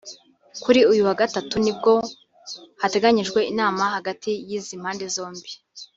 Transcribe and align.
Kuri 0.63 0.79
uyu 0.91 1.01
wa 1.07 1.15
Gatanu 1.21 1.55
nibwo 1.63 1.93
hateganyijwe 2.81 3.39
inama 3.51 3.83
hagati 3.95 4.29
y’izi 4.49 4.73
mpande 4.81 5.05
zombi 5.15 5.49